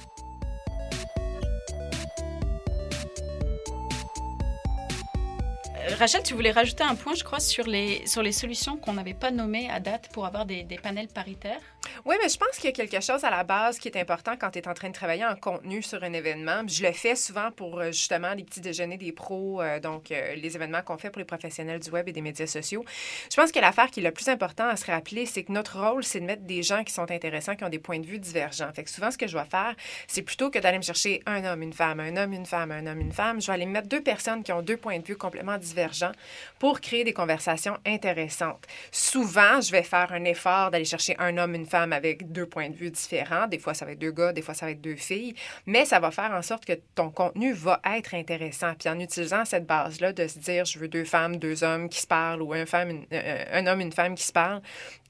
[5.96, 9.14] Rachel, tu voulais rajouter un point, je crois, sur les, sur les solutions qu'on n'avait
[9.14, 11.62] pas nommées à date pour avoir des, des panels paritaires?
[12.06, 14.34] Oui, mais je pense qu'il y a quelque chose à la base qui est important
[14.40, 16.62] quand tu es en train de travailler en contenu sur un événement.
[16.68, 20.36] Je le fais souvent pour euh, justement les petits déjeuners des pros, euh, donc euh,
[20.36, 22.86] les événements qu'on fait pour les professionnels du web et des médias sociaux.
[23.32, 25.80] Je pense que l'affaire qui est le plus important à se rappeler, c'est que notre
[25.80, 28.20] rôle, c'est de mettre des gens qui sont intéressants, qui ont des points de vue
[28.20, 28.72] divergents.
[28.74, 29.76] Fait que souvent, ce que je vais faire,
[30.08, 32.86] c'est plutôt que d'aller me chercher un homme, une femme, un homme, une femme, un
[32.86, 35.06] homme, une femme, je vais aller me mettre deux personnes qui ont deux points de
[35.06, 36.12] vue complètement divergents
[36.60, 38.66] pour créer des conversations intéressantes.
[38.92, 42.70] Souvent, je vais faire un effort d'aller chercher un homme, une femme avec deux points
[42.70, 43.48] de vue différents.
[43.48, 45.36] Des fois, ça va être deux gars, des fois, ça va être deux filles.
[45.66, 48.74] Mais ça va faire en sorte que ton contenu va être intéressant.
[48.76, 52.00] Puis en utilisant cette base-là de se dire, je veux deux femmes, deux hommes qui
[52.00, 54.62] se parlent ou un, femme, euh, un homme, une femme qui se parlent,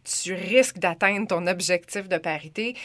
[0.03, 2.75] tu risques d'atteindre ton objectif de parité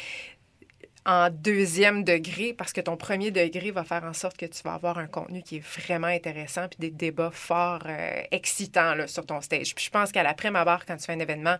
[1.04, 4.74] en deuxième degré parce que ton premier degré va faire en sorte que tu vas
[4.74, 9.26] avoir un contenu qui est vraiment intéressant puis des débats fort euh, excitants là, sur
[9.26, 9.74] ton stage.
[9.74, 11.56] Puis je pense qu'à la prime abord, quand tu fais un événement,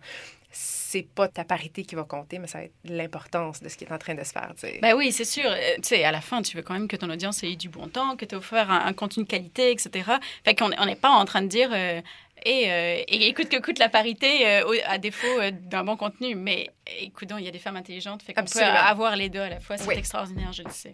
[0.53, 3.85] c'est pas ta parité qui va compter, mais ça va être l'importance de ce qui
[3.85, 4.51] est en train de se faire.
[4.53, 4.79] tu sais.
[4.81, 5.45] Ben oui, c'est sûr.
[5.47, 7.69] Euh, Tu sais, à la fin, tu veux quand même que ton audience ait du
[7.69, 10.11] bon temps, que tu offert un, contenu de qualité, etc.
[10.45, 12.01] Fait qu'on on n'est pas en train de dire euh,
[12.45, 16.35] et, euh, et écoute que coûte la parité euh, à défaut euh, d'un bon contenu.
[16.35, 18.21] Mais écoute, il y a des femmes intelligentes.
[18.23, 19.77] Fait qu'on peut avoir les deux à la fois.
[19.77, 19.95] C'est Oui.
[19.97, 20.91] extraordinaire, je le sais.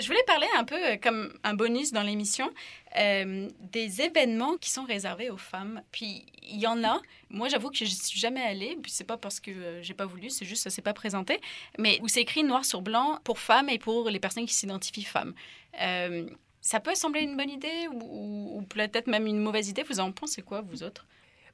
[0.00, 2.50] Je voulais parler un peu euh, comme un bonus dans l'émission
[2.98, 5.82] euh, des événements qui sont réservés aux femmes.
[5.92, 7.00] Puis il y en a.
[7.30, 8.76] Moi, j'avoue que je suis jamais allée.
[8.82, 11.40] Puis c'est pas parce que euh, j'ai pas voulu, c'est juste ça s'est pas présenté.
[11.78, 15.04] Mais où c'est écrit noir sur blanc pour femmes et pour les personnes qui s'identifient
[15.04, 15.34] femmes.
[15.80, 16.28] Euh,
[16.60, 19.84] ça peut sembler une bonne idée ou peut-être même une mauvaise idée.
[19.84, 21.06] Vous en pensez quoi, vous autres?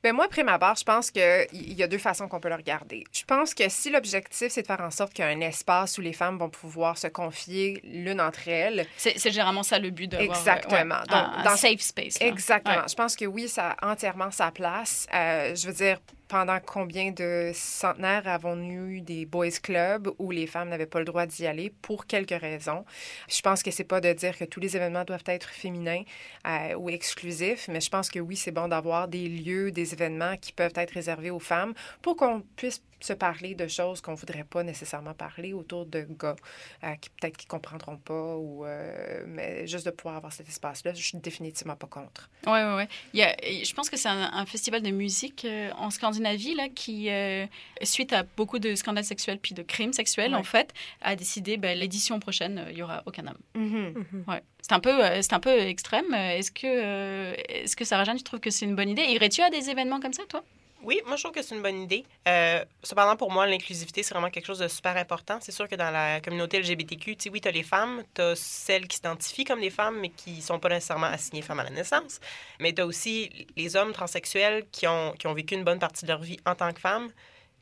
[0.05, 2.55] Ben moi, après ma barre, je pense qu'il y a deux façons qu'on peut le
[2.57, 3.05] regarder.
[3.11, 5.97] Je pense que si l'objectif, c'est de faire en sorte qu'il y a un espace
[5.97, 8.87] où les femmes vont pouvoir se confier l'une entre elles.
[8.99, 10.77] C'est généralement ça le but d'avoir Exactement.
[10.77, 12.21] ouais, Donc, un, un dans- safe space.
[12.21, 12.27] là.
[12.27, 12.75] Exactement.
[12.77, 12.89] Ouais.
[12.89, 15.07] Je pense que oui, ça a entièrement sa place.
[15.15, 20.47] Euh, je veux dire, pendant combien de centenaires avons-nous eu des boys clubs où les
[20.47, 22.85] femmes n'avaient pas le droit d'y aller pour quelques raisons?
[23.29, 26.03] Je pense que c'est pas de dire que tous les événements doivent être féminins
[26.47, 30.37] euh, ou exclusifs, mais je pense que oui, c'est bon d'avoir des lieux, des événements
[30.37, 34.45] qui peuvent être réservés aux femmes pour qu'on puisse se parler de choses qu'on voudrait
[34.45, 36.37] pas nécessairement parler autour de gars
[36.83, 40.95] euh, qui peut-être qui comprendront pas ou euh, mais juste de pouvoir avoir cet espace-là,
[40.95, 42.31] je suis définitivement pas contre.
[42.47, 42.89] Ouais, ouais, ouais.
[43.13, 46.55] Il y a, je pense que c'est un, un festival de musique euh, en Scandinavie
[46.55, 47.47] là, qui, euh,
[47.83, 50.39] suite à beaucoup de scandales sexuels puis de crimes sexuels, Ouais.
[50.41, 53.39] en fait, a décidé ben, l'édition prochaine, euh, il y aura aucun homme.
[53.55, 54.25] Mhm.
[54.27, 54.43] Ouais.
[54.63, 56.15] C'est un peu, euh, c'est un peu extrême.
[56.15, 59.03] Est-ce que, euh, est-ce que Sarah Jeanne, tu trouves que c'est une bonne idée?
[59.03, 60.43] Irais-tu à des événements comme ça, toi?
[60.85, 62.05] Oui, moi, je trouve que c'est une bonne idée.
[62.29, 65.39] Euh, cependant, pour moi, l'inclusivité, c'est vraiment quelque chose de super important.
[65.41, 68.87] C'est sûr que dans la communauté LGBTQ, oui, tu as les femmes, tu as celles
[68.87, 72.21] qui s'identifient comme des femmes, mais qui sont pas nécessairement assignées femmes à la naissance.
[72.61, 76.05] Mais tu as aussi les hommes transsexuels qui ont, qui ont vécu une bonne partie
[76.05, 77.11] de leur vie en tant que femmes,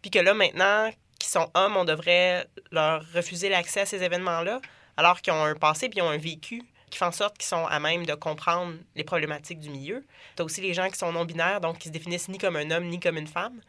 [0.00, 4.60] puis que là, maintenant, qui sont hommes, on devrait leur refuser l'accès à ces événements-là,
[4.96, 7.46] alors qu'ils ont un passé puis ils ont un vécu qui fait en sorte qu'ils
[7.48, 10.04] sont à même de comprendre les problématiques du milieu.
[10.36, 12.70] Tu as aussi les gens qui sont non-binaires, donc qui se définissent ni comme un
[12.70, 13.60] homme ni comme une femme.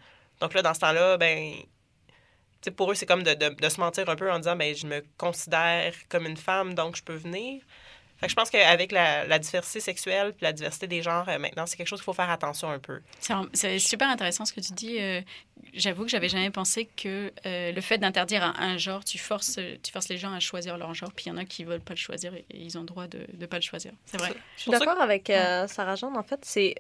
[0.42, 1.54] Donc là, dans ce temps-là, ben,
[2.76, 4.86] pour eux, c'est comme de, de- de se mentir un peu en disant, ben, je
[4.88, 7.62] me considère comme une femme, donc je peux venir.
[8.24, 11.38] Fait que je pense qu'avec la, la diversité sexuelle puis la diversité des genres, euh,
[11.38, 13.02] maintenant, c'est quelque chose qu'il faut faire attention un peu.
[13.54, 14.98] C'est super intéressant ce que tu dis.
[15.00, 15.22] euh,
[15.74, 19.60] J'avoue que j'avais jamais pensé que euh, le fait d'interdire un, un genre, tu forces,
[19.82, 21.80] tu forces les gens à choisir leur genre, puis il y en a qui veulent
[21.82, 23.92] pas le choisir et, et ils ont le droit de ne pas le choisir.
[24.06, 24.34] C'est vrai.
[24.58, 26.16] Je suis d'accord avec euh, Sarah Jeanne.
[26.16, 26.76] En fait, c'est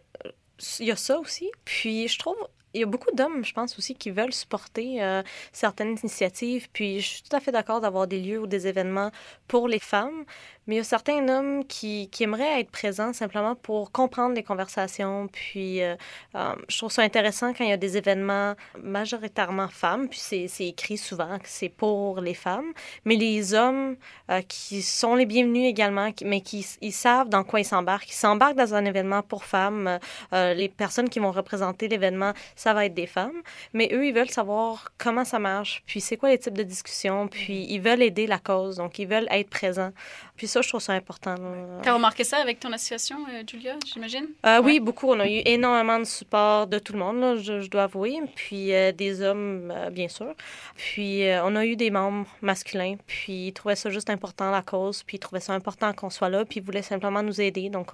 [0.80, 1.50] il y a ça aussi.
[1.66, 2.38] Puis je trouve
[2.76, 6.70] il y a beaucoup d'hommes, je pense aussi, qui veulent supporter euh, certaines initiatives.
[6.74, 9.12] Puis je suis tout à fait d'accord d'avoir des lieux ou des événements
[9.48, 10.26] pour les femmes.
[10.68, 14.44] Mais il y a certains hommes qui, qui aimeraient être présents simplement pour comprendre les
[14.44, 15.28] conversations.
[15.32, 15.96] Puis euh,
[16.36, 20.08] euh, je trouve ça intéressant quand il y a des événements majoritairement femmes.
[20.10, 22.72] Puis c'est écrit souvent que c'est pour les femmes.
[23.06, 23.96] Mais les hommes
[24.30, 28.10] euh, qui sont les bienvenus également, qui- mais qui ils savent dans quoi ils s'embarquent.
[28.10, 30.00] Ils s'embarquent dans un événement pour femmes.
[30.32, 33.42] Les personnes qui vont représenter l'événement, ça va être des femmes.
[33.74, 37.28] Mais eux, ils veulent savoir comment ça marche, puis c'est quoi les types de discussions,
[37.28, 39.92] puis ils veulent aider la cause, donc ils veulent être présents.
[40.36, 41.36] Puis ça, je trouve ça important.
[41.36, 41.80] là.
[41.84, 44.28] T'as remarqué ça avec ton association, euh, Julia, j'imagine?
[44.46, 44.66] Euh, Ouais.
[44.74, 45.10] Oui, beaucoup.
[45.12, 48.20] On a eu énormément de support de tout le monde, là, je, je dois avouer.
[48.36, 50.34] Puis euh, des hommes, euh, bien sûr.
[50.76, 52.96] Puis on a eu des membres masculins.
[53.06, 55.04] Puis ils trouvaient ça juste important, la cause.
[55.04, 56.46] Puis ils trouvaient ça important qu'on soit là.
[56.46, 57.70] Puis ils voulaient simplement nous aider.
[57.70, 57.92] Donc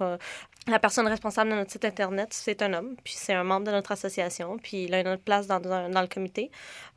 [0.66, 2.96] la personne responsable de notre site Internet, c'est un homme.
[3.04, 4.56] Puis c'est un membre de notre association.
[4.58, 6.50] Puis il a une place dans, dans, dans le comité.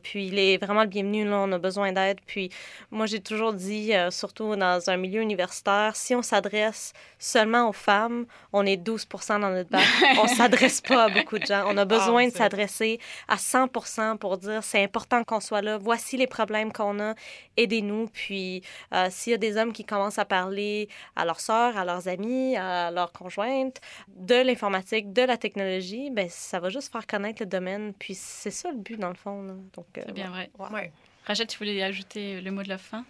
[0.04, 1.26] Puis il est vraiment le bienvenu.
[1.26, 2.20] Là, on a besoin d'aide.
[2.28, 2.50] Puis
[2.92, 7.74] moi, j'ai toujours dit, euh, surtout dans un milieu universitaire, si on s'adresse seulement aux
[7.74, 9.82] femmes, on est 12% dans notre bac.
[10.22, 11.64] On s'adresse pas à beaucoup de gens.
[11.68, 15.78] On a besoin Ah, de s'adresser à 100% pour dire c'est important qu'on soit là.
[15.78, 17.16] Voici les problèmes qu'on a.
[17.58, 18.08] Aidez-nous.
[18.14, 18.62] Puis
[18.94, 22.08] euh, s'il y a des hommes qui commencent à parler à leurs sœurs, à leurs
[22.08, 27.42] amis, à leurs conjointes de l'informatique, de la technologie, ben ça va juste faire connaître
[27.42, 27.94] le domaine.
[27.98, 29.44] Puis c'est ça le but dans le fond.
[29.44, 29.54] là.
[29.76, 30.50] Donc C'est bien vrai.
[30.60, 30.92] Ouais.
[31.26, 33.06] Rachel, tu voulais ajouter le mot de la fin?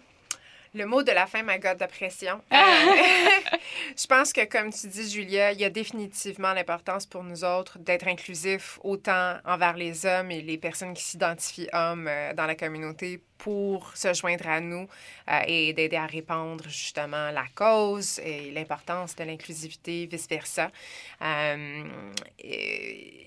[0.76, 2.40] Le mot de la fin, ma god de pression.
[2.52, 2.56] Euh,
[3.96, 7.78] je pense que, comme tu dis, Julia, il y a définitivement l'importance pour nous autres
[7.78, 12.56] d'être inclusifs autant envers les hommes et les personnes qui s'identifient hommes euh, dans la
[12.56, 14.88] communauté pour se joindre à nous
[15.30, 20.72] euh, et d'aider à répandre justement la cause et l'importance de l'inclusivité, vice-versa.
[21.22, 21.84] Euh,
[22.40, 23.26] et-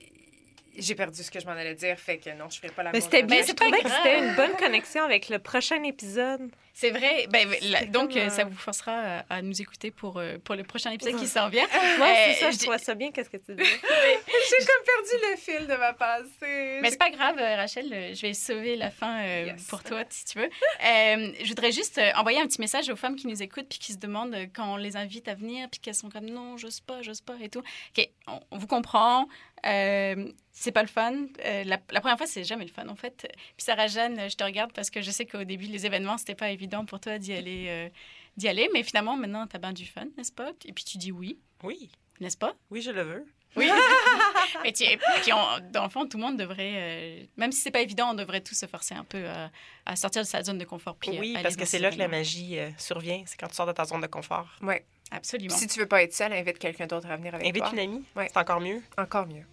[0.77, 2.91] J'ai perdu ce que je m'en allais dire, fait que non, je ferai pas la
[2.91, 3.99] Mais mot c'était de- bien, Mais je trouvais que grave.
[4.03, 6.51] c'était une bonne connexion avec le prochain épisode.
[6.79, 7.25] C'est vrai.
[7.31, 10.17] Ben, la- C'est donc, comme, euh, ça euh, vous forcera à, à nous écouter pour,
[10.17, 11.65] euh, pour le prochain épisode qui s'en vient.
[11.97, 13.63] Moi, c'est Euh, ça, je je trouvais ça bien, qu'est-ce que tu dis?
[13.63, 16.79] J'ai comme perdu le fil de ma pensée.
[16.81, 19.63] Mais c'est pas grave, euh, Rachel, euh, je vais sauver la fin euh, Yes.
[19.65, 20.45] pour toi, si tu veux.
[20.45, 23.79] Euh, je voudrais juste euh, envoyer un petit message aux femmes qui nous écoutent puis
[23.79, 26.57] qui se demandent euh, quand on les invite à venir puis qu'elles sont comme non,
[26.57, 27.63] j'ose pas, j'ose pas et tout.
[27.97, 29.27] OK, on, on vous comprend.
[29.65, 31.13] Euh, c'est pas le fun.
[31.43, 33.27] Euh, la, la première fois, c'est jamais le fun, en fait.
[33.57, 36.35] Puis Sarah Jeanne, je te regarde parce que je sais qu'au début, les événements, c'était
[36.35, 37.65] pas évident pour toi d'y aller.
[37.69, 37.89] euh,
[38.37, 38.69] d'y aller.
[38.73, 40.51] Mais finalement, maintenant, tu as bien du fun, n'est-ce pas?
[40.65, 42.53] Et puis tu dis oui, Oui, n'est-ce pas?
[42.69, 43.25] oui, je le veux.
[43.55, 43.67] Oui.
[44.65, 47.61] et tu, et puis on- dans le fond, tout le monde devrait, euh, même si
[47.61, 49.49] c'est pas évident, on devrait tous se forcer un peu à,
[49.85, 50.95] à sortir de sa zone de confort.
[50.97, 53.23] Puis Oui, parce que c'est ces là que la magie euh, survient.
[53.25, 54.47] C'est quand tu sors de ta zone de confort.
[54.61, 54.85] Ouais.
[55.09, 55.55] Absolument.
[55.55, 57.71] Si tu veux pas être seule, invite quelqu'un d'autre à venir avec Invite toi.
[57.73, 58.27] une amie, Ouais.
[58.31, 58.81] c'est encore mieux.
[58.97, 59.43] Encore mieux.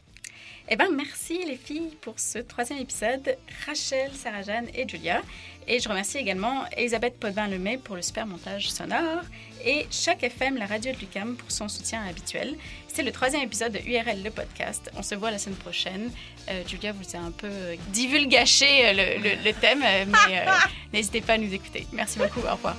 [0.70, 3.36] Eh bien, merci les filles pour ce troisième épisode.
[3.66, 5.20] Rachel, Sarah-Jeanne et Julia.
[5.68, 9.22] Et je remercie également Elisabeth Podvin-Lemay pour le super montage sonore
[9.64, 12.54] et Choc FM, la radio de Lucam, pour son soutien habituel.
[12.88, 14.90] C'est le troisième épisode de URL, le podcast.
[14.96, 16.10] On se voit la semaine prochaine.
[16.50, 20.50] Euh, Julia vous a un peu euh, divulgaché euh, le, le- le thème, mais euh,
[20.92, 21.86] n'hésitez pas à nous écouter.
[21.92, 22.40] Merci beaucoup.
[22.40, 22.76] Au revoir.